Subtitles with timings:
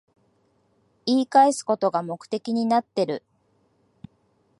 [1.05, 3.21] 言い返すことが目的になってる